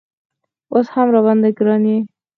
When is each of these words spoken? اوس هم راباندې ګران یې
اوس 0.73 0.87
هم 0.93 1.07
راباندې 1.15 1.49
ګران 1.57 1.83
یې 1.91 1.97